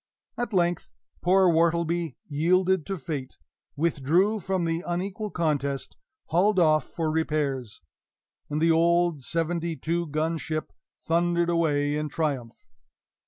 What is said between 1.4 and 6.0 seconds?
Wortleby yielded to fate withdrew from the unequal contest